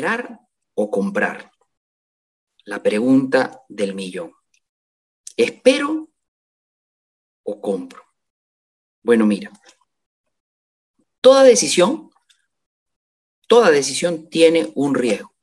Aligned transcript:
¿Esperar 0.00 0.40
o 0.76 0.90
comprar? 0.90 1.52
La 2.64 2.82
pregunta 2.82 3.66
del 3.68 3.94
millón. 3.94 4.32
¿Espero 5.36 6.08
o 7.42 7.60
compro? 7.60 8.02
Bueno, 9.02 9.26
mira, 9.26 9.52
toda 11.20 11.42
decisión, 11.42 12.10
toda 13.46 13.70
decisión 13.70 14.30
tiene 14.30 14.72
un 14.74 14.94
riesgo. 14.94 15.34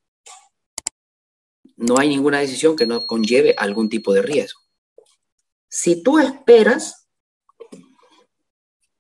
No 1.75 1.99
hay 1.99 2.09
ninguna 2.09 2.39
decisión 2.39 2.75
que 2.75 2.87
no 2.87 3.05
conlleve 3.05 3.53
algún 3.59 3.89
tipo 3.89 4.11
de 4.11 4.23
riesgo. 4.23 4.61
Si 5.69 6.01
tú 6.01 6.17
esperas, 6.17 7.07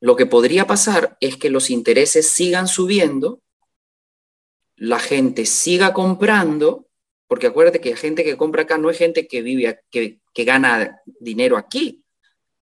lo 0.01 0.15
que 0.15 0.27
podría 0.27 0.67
pasar 0.67 1.17
es 1.19 1.35
que 1.35 1.49
los 1.49 1.71
intereses 1.71 2.29
sigan 2.29 2.67
subiendo, 2.67 3.41
la 4.77 4.99
gente 4.99 5.45
siga 5.45 5.91
comprando, 5.91 6.87
porque 7.27 7.47
acuérdate 7.47 7.81
que 7.81 7.95
gente 7.95 8.23
que 8.23 8.37
compra 8.37 8.63
acá 8.63 8.77
no 8.77 8.89
es 8.89 8.97
gente 8.97 9.27
que 9.27 9.41
vive, 9.41 9.81
que, 9.89 10.19
que 10.33 10.43
gana 10.45 11.01
dinero 11.19 11.57
aquí, 11.57 12.03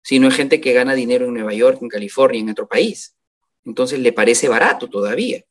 sino 0.03 0.29
es 0.29 0.35
gente 0.35 0.61
que 0.61 0.75
gana 0.75 0.95
dinero 0.95 1.25
en 1.25 1.35
Nueva 1.35 1.55
York, 1.55 1.79
en 1.81 1.89
California, 1.89 2.41
en 2.41 2.51
otro 2.51 2.69
país. 2.69 3.17
Entonces 3.65 3.99
le 3.99 4.13
parece 4.13 4.49
barato 4.49 4.89
todavía. 4.89 5.43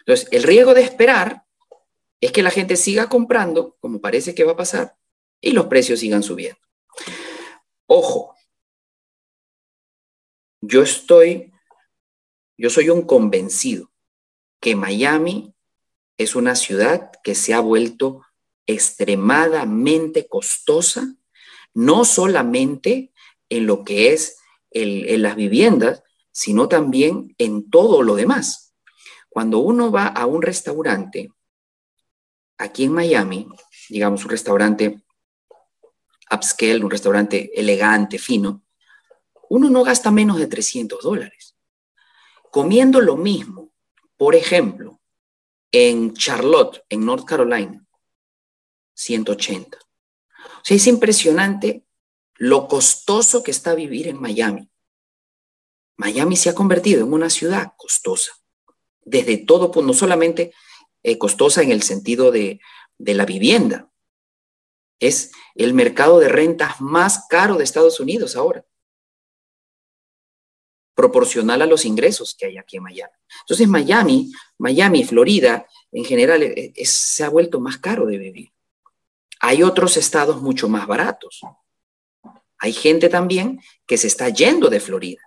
Entonces, 0.00 0.28
el 0.32 0.42
riesgo 0.42 0.74
de 0.74 0.82
esperar 0.82 1.44
es 2.20 2.30
que 2.30 2.42
la 2.42 2.50
gente 2.50 2.76
siga 2.76 3.08
comprando, 3.08 3.76
como 3.80 4.02
parece 4.02 4.34
que 4.34 4.44
va 4.44 4.52
a 4.52 4.56
pasar, 4.56 4.96
y 5.40 5.52
los 5.52 5.66
precios 5.66 6.00
sigan 6.00 6.22
subiendo. 6.22 6.60
Ojo, 7.86 8.34
yo 10.60 10.82
estoy, 10.82 11.52
yo 12.58 12.68
soy 12.68 12.90
un 12.90 13.02
convencido 13.02 13.90
que 14.60 14.76
Miami 14.76 15.53
es 16.16 16.34
una 16.34 16.54
ciudad 16.54 17.10
que 17.22 17.34
se 17.34 17.54
ha 17.54 17.60
vuelto 17.60 18.22
extremadamente 18.66 20.26
costosa, 20.28 21.14
no 21.74 22.04
solamente 22.04 23.12
en 23.48 23.66
lo 23.66 23.84
que 23.84 24.12
es 24.12 24.38
en 24.70 25.22
las 25.22 25.36
viviendas, 25.36 26.02
sino 26.32 26.68
también 26.68 27.34
en 27.38 27.70
todo 27.70 28.02
lo 28.02 28.16
demás. 28.16 28.74
Cuando 29.28 29.58
uno 29.58 29.90
va 29.92 30.06
a 30.06 30.26
un 30.26 30.42
restaurante, 30.42 31.30
aquí 32.58 32.84
en 32.84 32.92
Miami, 32.92 33.46
digamos 33.88 34.24
un 34.24 34.30
restaurante 34.30 35.02
upscale, 36.30 36.84
un 36.84 36.90
restaurante 36.90 37.50
elegante, 37.58 38.18
fino, 38.18 38.64
uno 39.48 39.70
no 39.70 39.84
gasta 39.84 40.10
menos 40.10 40.38
de 40.38 40.46
300 40.46 41.02
dólares. 41.02 41.56
Comiendo 42.50 43.00
lo 43.00 43.16
mismo, 43.16 43.72
por 44.16 44.34
ejemplo, 44.34 45.00
en 45.76 46.14
Charlotte, 46.14 46.84
en 46.88 47.04
North 47.04 47.24
Carolina, 47.24 47.84
180. 48.94 49.76
O 49.76 50.60
sea, 50.62 50.76
es 50.76 50.86
impresionante 50.86 51.84
lo 52.36 52.68
costoso 52.68 53.42
que 53.42 53.50
está 53.50 53.74
vivir 53.74 54.06
en 54.06 54.20
Miami. 54.20 54.70
Miami 55.96 56.36
se 56.36 56.48
ha 56.48 56.54
convertido 56.54 57.04
en 57.04 57.12
una 57.12 57.28
ciudad 57.28 57.72
costosa, 57.76 58.34
desde 59.02 59.36
todo 59.36 59.72
punto, 59.72 59.88
no 59.88 59.94
solamente 59.94 60.54
eh, 61.02 61.18
costosa 61.18 61.62
en 61.62 61.72
el 61.72 61.82
sentido 61.82 62.30
de, 62.30 62.60
de 62.98 63.14
la 63.14 63.26
vivienda, 63.26 63.90
es 65.00 65.32
el 65.56 65.74
mercado 65.74 66.20
de 66.20 66.28
rentas 66.28 66.80
más 66.80 67.26
caro 67.28 67.56
de 67.56 67.64
Estados 67.64 67.98
Unidos 67.98 68.36
ahora, 68.36 68.64
proporcional 70.94 71.62
a 71.62 71.66
los 71.66 71.84
ingresos 71.84 72.34
que 72.34 72.46
hay 72.46 72.58
aquí 72.58 72.76
en 72.76 72.84
Miami. 72.84 73.12
Entonces 73.40 73.68
Miami, 73.68 74.32
Miami, 74.58 75.04
Florida, 75.04 75.66
en 75.92 76.04
general, 76.04 76.42
eh, 76.42 76.72
se 76.84 77.24
ha 77.24 77.28
vuelto 77.28 77.60
más 77.60 77.78
caro 77.78 78.06
de 78.06 78.18
vivir. 78.18 78.52
Hay 79.40 79.62
otros 79.62 79.96
estados 79.96 80.40
mucho 80.40 80.68
más 80.68 80.86
baratos. 80.86 81.40
Hay 82.58 82.72
gente 82.72 83.08
también 83.08 83.60
que 83.86 83.98
se 83.98 84.06
está 84.06 84.28
yendo 84.28 84.70
de 84.70 84.80
Florida. 84.80 85.20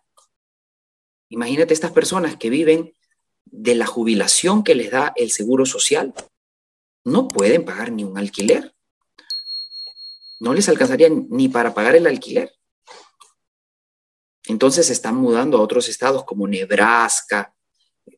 Imagínate 1.29 1.73
estas 1.73 1.91
personas 1.91 2.37
que 2.37 2.49
viven 2.49 2.93
de 3.45 3.75
la 3.75 3.85
jubilación 3.85 4.63
que 4.63 4.75
les 4.75 4.91
da 4.91 5.13
el 5.15 5.31
seguro 5.31 5.65
social. 5.65 6.13
No 7.03 7.27
pueden 7.27 7.65
pagar 7.65 7.91
ni 7.91 8.03
un 8.03 8.17
alquiler. 8.17 8.73
No 10.39 10.53
les 10.53 10.69
alcanzaría 10.69 11.09
ni 11.09 11.49
para 11.49 11.73
pagar 11.73 11.95
el 11.95 12.07
alquiler. 12.07 12.56
Entonces 14.47 14.87
se 14.87 14.93
están 14.93 15.15
mudando 15.15 15.57
a 15.57 15.61
otros 15.61 15.89
estados 15.89 16.23
como 16.23 16.47
Nebraska, 16.47 17.53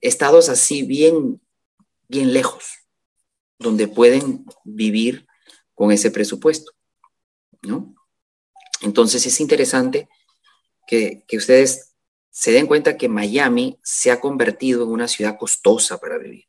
estados 0.02 0.50
así 0.50 0.84
bien, 0.84 1.42
bien 2.08 2.34
lejos, 2.34 2.66
donde 3.58 3.88
pueden 3.88 4.46
vivir 4.64 5.28
con 5.74 5.92
ese 5.92 6.12
presupuesto, 6.12 6.72
¿no? 7.64 7.96
Entonces 8.82 9.26
es 9.26 9.40
interesante 9.40 10.08
que, 10.88 11.26
ustedes 11.34 11.96
se 12.32 12.52
den 12.52 12.68
cuenta 12.68 12.98
que 12.98 13.10
Miami 13.10 13.80
se 13.84 14.12
ha 14.12 14.20
convertido 14.20 14.84
en 14.84 14.90
una 14.90 15.08
ciudad 15.08 15.38
costosa 15.38 16.00
para 16.00 16.18
vivir. 16.18 16.46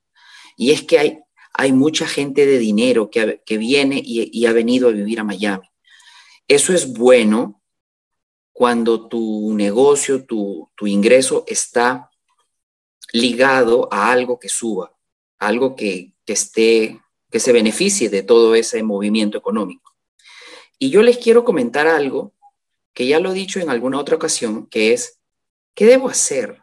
Y 0.57 0.71
es 0.71 0.83
que 0.83 0.99
hay, 0.99 1.19
hay 1.53 1.73
mucha 1.73 2.07
gente 2.07 2.47
de 2.47 2.59
dinero 2.59 3.11
que, 3.11 3.41
viene 3.57 4.01
y, 4.05 4.47
ha 4.47 4.53
venido 4.53 4.89
a 4.89 4.93
vivir 4.93 5.21
a 5.21 5.25
Miami. 5.25 5.69
Eso 6.47 6.73
es 6.73 6.93
bueno 6.93 7.60
cuando 8.61 9.09
tu 9.09 9.55
negocio, 9.55 10.27
tu, 10.27 10.71
ingreso 10.83 11.45
está 11.47 12.11
ligado 13.11 13.89
a 13.91 14.13
algo 14.13 14.39
que 14.39 14.51
suba, 14.51 14.95
algo 15.39 15.75
que, 15.75 16.13
que, 16.27 16.35
esté, 16.35 17.01
que 17.31 17.41
se 17.41 17.55
beneficie 17.55 18.11
de 18.11 18.23
todo 18.23 18.55
ese 18.55 18.83
movimiento 18.83 19.39
económico. 19.39 19.97
Y 20.79 20.91
yo 20.91 21.01
les 21.01 21.17
quiero 21.17 21.43
comentar 21.43 21.87
algo 21.87 22.35
que 22.93 23.07
ya 23.07 23.19
lo 23.19 23.31
he 23.31 23.35
dicho 23.35 23.61
en 23.61 23.71
alguna 23.71 23.99
otra 23.99 24.17
ocasión, 24.17 24.67
que 24.67 24.93
es, 24.93 25.23
¿qué 25.75 25.87
debo 25.87 26.11
hacer? 26.11 26.63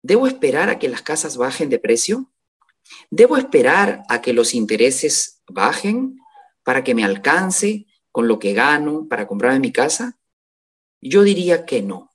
¿Debo 0.00 0.26
esperar 0.26 0.70
a 0.70 0.78
que 0.78 0.88
las 0.88 1.02
casas 1.02 1.36
bajen 1.36 1.68
de 1.68 1.78
precio? 1.78 2.32
¿Debo 3.10 3.36
esperar 3.36 4.02
a 4.08 4.22
que 4.22 4.32
los 4.32 4.54
intereses 4.54 5.42
bajen 5.46 6.16
para 6.62 6.82
que 6.82 6.94
me 6.94 7.04
alcance 7.04 7.86
con 8.10 8.28
lo 8.28 8.38
que 8.38 8.54
gano 8.54 9.06
para 9.10 9.26
comprarme 9.26 9.60
mi 9.60 9.72
casa? 9.72 10.18
Yo 11.02 11.24
diría 11.24 11.66
que 11.66 11.82
no. 11.82 12.10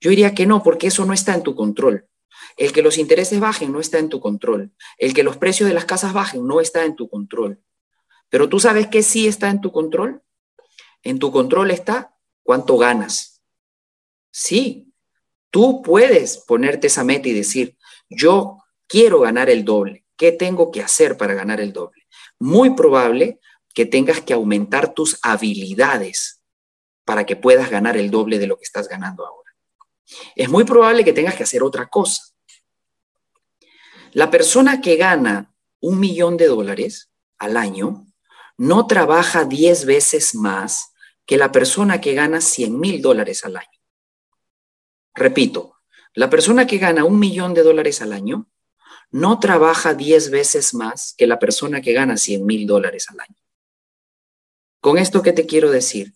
Yo 0.00 0.10
diría 0.10 0.34
que 0.34 0.46
no, 0.46 0.62
porque 0.62 0.88
eso 0.88 1.04
no 1.06 1.14
está 1.14 1.34
en 1.34 1.42
tu 1.42 1.56
control. 1.56 2.08
El 2.56 2.72
que 2.72 2.82
los 2.82 2.98
intereses 2.98 3.40
bajen 3.40 3.72
no 3.72 3.80
está 3.80 3.98
en 3.98 4.10
tu 4.10 4.20
control. 4.20 4.72
El 4.98 5.14
que 5.14 5.22
los 5.22 5.38
precios 5.38 5.68
de 5.68 5.74
las 5.74 5.86
casas 5.86 6.12
bajen 6.12 6.46
no 6.46 6.60
está 6.60 6.84
en 6.84 6.94
tu 6.94 7.08
control. 7.08 7.62
Pero 8.28 8.48
tú 8.48 8.60
sabes 8.60 8.88
que 8.88 9.02
sí 9.02 9.26
está 9.26 9.48
en 9.48 9.60
tu 9.60 9.72
control. 9.72 10.22
En 11.02 11.18
tu 11.18 11.32
control 11.32 11.70
está 11.70 12.14
cuánto 12.42 12.76
ganas. 12.76 13.42
Sí, 14.30 14.92
tú 15.50 15.82
puedes 15.82 16.38
ponerte 16.38 16.88
esa 16.88 17.04
meta 17.04 17.28
y 17.28 17.32
decir, 17.32 17.76
yo 18.10 18.58
quiero 18.86 19.20
ganar 19.20 19.48
el 19.48 19.64
doble. 19.64 20.04
¿Qué 20.16 20.32
tengo 20.32 20.70
que 20.70 20.82
hacer 20.82 21.16
para 21.16 21.34
ganar 21.34 21.60
el 21.60 21.72
doble? 21.72 22.06
Muy 22.38 22.74
probable 22.74 23.40
que 23.74 23.86
tengas 23.86 24.20
que 24.20 24.34
aumentar 24.34 24.92
tus 24.92 25.18
habilidades 25.22 26.41
para 27.04 27.26
que 27.26 27.36
puedas 27.36 27.70
ganar 27.70 27.96
el 27.96 28.10
doble 28.10 28.38
de 28.38 28.46
lo 28.46 28.56
que 28.56 28.64
estás 28.64 28.88
ganando 28.88 29.26
ahora. 29.26 29.50
Es 30.36 30.48
muy 30.48 30.64
probable 30.64 31.04
que 31.04 31.12
tengas 31.12 31.34
que 31.34 31.42
hacer 31.42 31.62
otra 31.62 31.88
cosa. 31.88 32.24
La 34.12 34.30
persona 34.30 34.80
que 34.80 34.96
gana 34.96 35.54
un 35.80 35.98
millón 35.98 36.36
de 36.36 36.46
dólares 36.46 37.10
al 37.38 37.56
año 37.56 38.06
no 38.56 38.86
trabaja 38.86 39.44
10 39.44 39.86
veces 39.86 40.34
más 40.34 40.92
que 41.26 41.36
la 41.36 41.50
persona 41.50 42.00
que 42.00 42.14
gana 42.14 42.40
100 42.40 42.78
mil 42.78 43.00
dólares 43.00 43.44
al 43.44 43.56
año. 43.56 43.80
Repito, 45.14 45.76
la 46.14 46.28
persona 46.28 46.66
que 46.66 46.78
gana 46.78 47.04
un 47.04 47.18
millón 47.18 47.54
de 47.54 47.62
dólares 47.62 48.02
al 48.02 48.12
año 48.12 48.48
no 49.10 49.38
trabaja 49.38 49.94
10 49.94 50.30
veces 50.30 50.74
más 50.74 51.14
que 51.16 51.26
la 51.26 51.38
persona 51.38 51.80
que 51.80 51.92
gana 51.92 52.16
100 52.16 52.44
mil 52.44 52.66
dólares 52.66 53.08
al 53.10 53.20
año. 53.20 53.36
Con 54.80 54.98
esto, 54.98 55.22
¿qué 55.22 55.32
te 55.32 55.46
quiero 55.46 55.70
decir? 55.70 56.12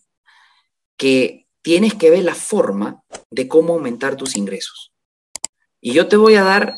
Que 0.97 1.47
tienes 1.61 1.93
que 1.93 2.09
ver 2.09 2.23
la 2.23 2.35
forma 2.35 3.03
de 3.29 3.47
cómo 3.47 3.73
aumentar 3.73 4.15
tus 4.15 4.35
ingresos. 4.35 4.93
Y 5.79 5.93
yo 5.93 6.07
te 6.07 6.17
voy 6.17 6.35
a 6.35 6.43
dar 6.43 6.77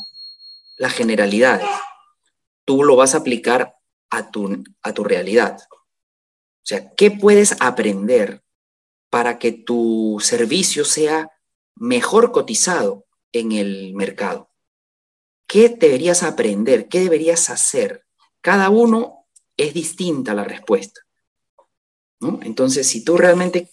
las 0.78 0.94
generalidades. 0.94 1.70
Tú 2.66 2.84
lo 2.84 2.96
vas 2.96 3.16
a 3.16 3.20
aplicar 3.20 3.76
a 4.10 4.32
tu, 4.32 4.64
a 4.82 4.94
tu 4.94 5.04
realidad. 5.04 5.58
O 5.72 6.66
sea, 6.70 6.94
¿qué 6.96 7.12
puedes 7.12 7.56
aprender 7.60 8.44
para 9.10 9.40
que 9.40 9.52
tu 9.52 10.20
servicio 10.22 10.86
sea 10.86 11.32
mejor 11.76 12.32
cotizado 12.32 13.06
en 13.32 13.52
el 13.54 13.94
mercado? 13.96 14.50
¿Qué 15.48 15.70
deberías 15.70 16.24
aprender? 16.24 16.88
¿Qué 16.88 17.00
deberías 17.00 17.50
hacer? 17.50 18.06
Cada 18.42 18.70
uno 18.70 19.26
es 19.58 19.74
distinta 19.74 20.34
la 20.34 20.44
respuesta. 20.44 21.02
Entonces, 22.42 22.88
si 22.88 23.04
tú 23.04 23.18
realmente 23.18 23.70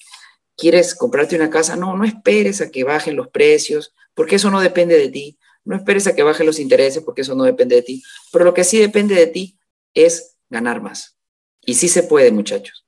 quieres 0.57 0.95
comprarte 0.95 1.37
una 1.37 1.51
casa, 1.51 1.77
no, 1.77 1.97
no 1.97 2.05
esperes 2.05 2.61
a 2.61 2.71
que 2.71 2.85
bajen 2.85 3.17
los 3.17 3.29
precios, 3.29 3.95
porque 4.15 4.37
eso 4.37 4.51
no 4.51 4.61
depende 4.61 4.97
de 4.97 5.09
ti. 5.11 5.39
no 5.65 5.77
esperes 5.77 6.07
a 6.07 6.15
que 6.15 6.23
bajen 6.23 6.47
los 6.47 6.61
intereses 6.61 7.03
porque 7.03 7.23
eso 7.23 7.35
no 7.35 7.43
depende 7.43 7.75
de 7.75 7.83
ti, 7.83 8.03
pero 8.33 8.45
lo 8.45 8.55
que 8.55 8.63
sí 8.63 8.79
depende 8.79 9.17
de 9.17 9.27
ti 9.27 9.59
es 9.95 10.37
ganar 10.49 10.81
más. 10.81 11.17
Y 11.61 11.75
sí 11.75 11.89
se 11.89 12.05
puede, 12.05 12.31
muchachos. 12.31 12.87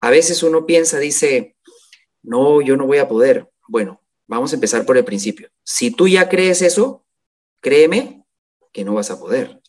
A 0.00 0.10
veces 0.10 0.42
uno 0.44 0.66
piensa, 0.66 1.00
dice, 1.00 1.56
no, 2.22 2.60
yo 2.60 2.76
no 2.76 2.86
voy 2.86 2.98
a 2.98 3.08
poder. 3.08 3.50
Bueno, 3.66 4.00
vamos 4.28 4.52
a 4.52 4.54
empezar 4.54 4.86
por 4.86 4.96
el 4.96 5.04
principio. 5.04 5.50
Si 5.64 5.90
tú 5.90 6.06
ya 6.06 6.28
crees 6.28 6.62
eso, 6.62 7.04
créeme 7.60 8.24
que 8.72 8.84
no 8.84 8.94
vas 8.94 9.10
a 9.10 9.18
poder. 9.18 9.60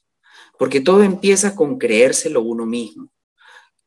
Porque 0.60 0.80
todo 0.80 1.04
empieza 1.04 1.56
con 1.56 1.80
creérselo 1.80 2.42
uno 2.42 2.68
mismo, 2.68 3.12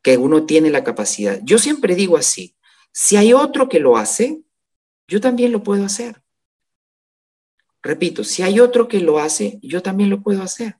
que 0.01 0.17
uno 0.17 0.45
tiene 0.45 0.69
la 0.69 0.83
capacidad. 0.83 1.39
Yo 1.43 1.57
siempre 1.57 1.95
digo 1.95 2.17
así, 2.17 2.54
si 2.97 3.17
hay 3.17 3.33
otro 3.33 3.67
que 3.67 3.81
lo 3.81 3.97
hace, 3.97 4.41
yo 5.05 5.19
también 5.19 5.51
lo 5.51 5.61
puedo 5.61 5.83
hacer. 5.83 6.23
Repito, 7.83 8.23
si 8.23 8.41
hay 8.41 8.61
otro 8.61 8.87
que 8.87 9.01
lo 9.01 9.19
hace, 9.19 9.59
yo 9.61 9.83
también 9.83 10.09
lo 10.09 10.23
puedo 10.23 10.41
hacer. 10.41 10.79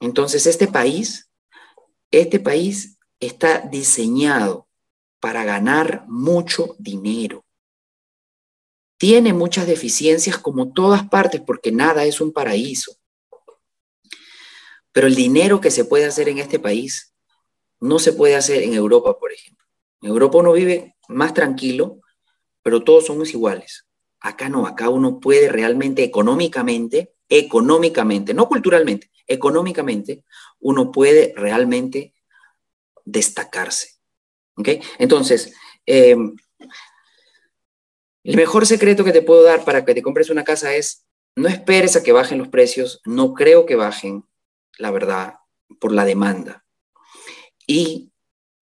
Entonces, 0.00 0.44
este 0.48 0.66
país, 0.66 1.30
este 2.10 2.40
país 2.40 2.98
está 3.20 3.60
diseñado 3.60 4.68
para 5.20 5.44
ganar 5.44 6.04
mucho 6.08 6.74
dinero. 6.80 7.46
Tiene 8.98 9.32
muchas 9.32 9.68
deficiencias 9.68 10.36
como 10.36 10.72
todas 10.72 11.08
partes 11.08 11.40
porque 11.42 11.70
nada 11.70 12.04
es 12.06 12.20
un 12.20 12.32
paraíso. 12.32 12.96
Pero 14.90 15.06
el 15.06 15.14
dinero 15.14 15.60
que 15.60 15.70
se 15.70 15.84
puede 15.84 16.06
hacer 16.06 16.28
en 16.28 16.38
este 16.38 16.58
país 16.58 17.14
no 17.78 18.00
se 18.00 18.12
puede 18.12 18.34
hacer 18.34 18.64
en 18.64 18.74
Europa, 18.74 19.16
por 19.16 19.32
ejemplo. 19.32 19.55
En 20.06 20.12
Europa 20.12 20.38
uno 20.38 20.52
vive 20.52 20.94
más 21.08 21.34
tranquilo, 21.34 22.00
pero 22.62 22.84
todos 22.84 23.06
somos 23.06 23.34
iguales. 23.34 23.88
Acá 24.20 24.48
no, 24.48 24.64
acá 24.64 24.88
uno 24.88 25.18
puede 25.18 25.48
realmente 25.48 26.04
económicamente, 26.04 27.16
económicamente, 27.28 28.32
no 28.32 28.46
culturalmente, 28.46 29.10
económicamente, 29.26 30.22
uno 30.60 30.92
puede 30.92 31.34
realmente 31.36 32.14
destacarse. 33.04 33.96
¿Ok? 34.56 34.68
Entonces, 35.00 35.52
em, 35.86 36.36
el 38.22 38.36
mejor 38.36 38.64
secreto 38.64 39.02
que 39.02 39.12
te 39.12 39.22
puedo 39.22 39.42
dar 39.42 39.64
para 39.64 39.84
que 39.84 39.92
te 39.92 40.02
compres 40.02 40.30
una 40.30 40.44
casa 40.44 40.72
es, 40.76 41.04
no 41.34 41.48
esperes 41.48 41.96
a 41.96 42.04
que 42.04 42.12
bajen 42.12 42.38
los 42.38 42.46
precios, 42.46 43.00
no 43.04 43.34
creo 43.34 43.66
que 43.66 43.74
bajen, 43.74 44.24
la 44.78 44.92
verdad, 44.92 45.34
por 45.80 45.90
la 45.90 46.04
demanda. 46.04 46.64
Y 47.66 48.12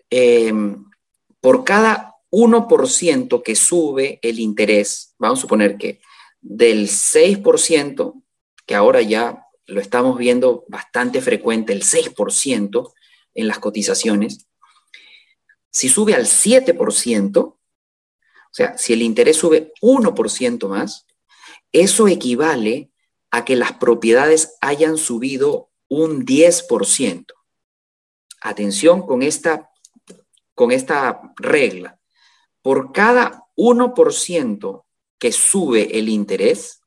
em, 0.09 0.87
por 1.45 1.63
cada 1.63 2.15
1% 2.31 3.43
que 3.43 3.55
sube 3.55 4.19
el 4.23 4.41
interés, 4.41 5.15
vamos 5.19 5.41
a 5.41 5.43
suponer 5.43 5.77
que 5.77 6.01
del 6.41 6.89
6%, 6.89 8.23
que 8.65 8.75
ahora 8.75 9.03
ya 9.03 9.45
lo 9.67 9.83
estamos 9.83 10.17
viendo 10.17 10.65
bastante 10.69 11.21
frecuente, 11.21 11.75
el 11.75 11.83
6% 11.83 12.95
en 13.35 13.47
las 13.47 13.59
cotizaciones, 13.59 14.47
si 15.71 15.91
sube 15.91 16.15
al 16.15 16.25
7%, 16.25 17.37
o 17.37 17.59
sea, 18.51 18.79
si 18.79 18.95
el 18.95 19.03
interés 19.03 19.37
sube 19.37 19.71
1% 19.83 20.67
más, 20.67 21.05
eso 21.73 22.09
equivale 22.09 22.91
a 23.31 23.45
que 23.45 23.55
las 23.55 23.73
propiedades 23.73 24.57
hayan 24.63 24.97
subido 24.97 25.71
un 25.89 26.25
10%. 26.25 27.27
Atención 28.41 29.07
con 29.07 29.23
esta, 29.23 29.69
con 30.55 30.71
esta 30.73 31.33
regla 31.37 31.99
por 32.63 32.93
cada 32.93 33.45
1% 33.57 34.85
que 35.19 35.33
sube 35.33 35.99
el 35.99 36.09
interés, 36.09 36.81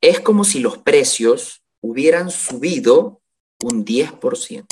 es 0.00 0.20
como 0.20 0.44
si 0.44 0.60
los 0.60 0.78
precios 0.78 1.62
hubieran 1.80 2.30
subido 2.30 3.20
un 3.62 3.84
10%. 3.84 4.66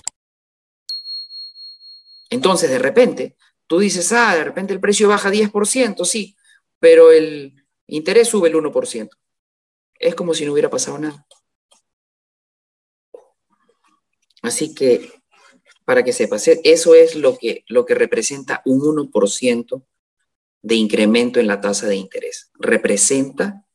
Entonces, 2.30 2.70
de 2.70 2.78
repente, 2.78 3.36
tú 3.66 3.78
dices, 3.78 4.10
ah, 4.12 4.34
de 4.34 4.44
repente 4.44 4.72
el 4.72 4.80
precio 4.80 5.08
baja 5.08 5.30
10%, 5.30 6.04
sí, 6.04 6.36
pero 6.78 7.12
el 7.12 7.54
interés 7.86 8.28
sube 8.28 8.48
el 8.48 8.54
1%. 8.54 9.10
Es 9.98 10.14
como 10.14 10.34
si 10.34 10.44
no 10.44 10.52
hubiera 10.52 10.70
pasado 10.70 10.98
nada. 10.98 11.26
Así 14.42 14.74
que 14.74 15.12
para 15.84 16.02
que 16.02 16.12
sepas. 16.12 16.48
Eso 16.48 16.94
es 16.94 17.14
lo 17.14 17.36
que, 17.38 17.64
lo 17.68 17.84
que 17.84 17.94
representa 17.94 18.62
un 18.64 18.80
1% 18.80 19.84
de 20.62 20.74
incremento 20.74 21.40
en 21.40 21.46
la 21.46 21.60
tasa 21.60 21.86
de 21.86 21.96
interés. 21.96 22.50
Representa 22.54 23.66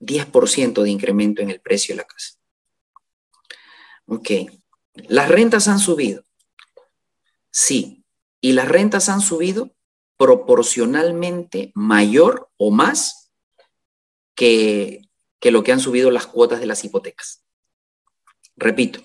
10% 0.00 0.82
de 0.82 0.90
incremento 0.90 1.42
en 1.42 1.50
el 1.50 1.60
precio 1.60 1.94
de 1.94 1.98
la 1.98 2.06
casa. 2.06 2.38
Ok. 4.06 4.30
¿Las 4.94 5.28
rentas 5.28 5.68
han 5.68 5.78
subido? 5.78 6.24
Sí. 7.50 8.04
Y 8.40 8.52
las 8.52 8.68
rentas 8.68 9.08
han 9.08 9.20
subido 9.20 9.74
proporcionalmente 10.16 11.70
mayor 11.74 12.50
o 12.56 12.70
más 12.70 13.30
que, 14.34 15.02
que 15.38 15.50
lo 15.50 15.62
que 15.62 15.72
han 15.72 15.80
subido 15.80 16.10
las 16.10 16.26
cuotas 16.26 16.60
de 16.60 16.66
las 16.66 16.84
hipotecas. 16.84 17.44
Repito, 18.56 19.00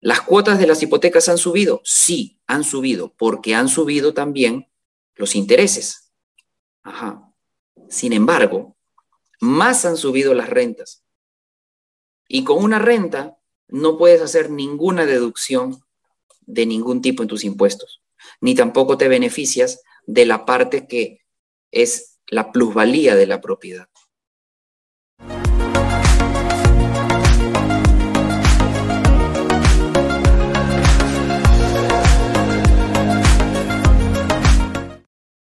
¿Las 0.00 0.20
cuotas 0.20 0.58
de 0.58 0.66
las 0.66 0.82
hipotecas 0.82 1.28
han 1.28 1.38
subido? 1.38 1.80
Sí, 1.84 2.38
han 2.46 2.64
subido, 2.64 3.14
porque 3.16 3.54
han 3.54 3.68
subido 3.68 4.14
también 4.14 4.68
los 5.14 5.34
intereses. 5.34 6.12
Ajá. 6.82 7.32
Sin 7.88 8.12
embargo, 8.12 8.76
más 9.40 9.84
han 9.84 9.96
subido 9.96 10.34
las 10.34 10.50
rentas. 10.50 11.04
Y 12.28 12.44
con 12.44 12.62
una 12.62 12.78
renta 12.78 13.38
no 13.68 13.98
puedes 13.98 14.20
hacer 14.20 14.50
ninguna 14.50 15.06
deducción 15.06 15.82
de 16.42 16.66
ningún 16.66 17.02
tipo 17.02 17.22
en 17.22 17.28
tus 17.28 17.44
impuestos, 17.44 18.02
ni 18.40 18.54
tampoco 18.54 18.96
te 18.96 19.08
beneficias 19.08 19.82
de 20.06 20.24
la 20.26 20.44
parte 20.46 20.86
que 20.86 21.20
es 21.70 22.18
la 22.28 22.52
plusvalía 22.52 23.14
de 23.14 23.26
la 23.26 23.40
propiedad. 23.40 23.88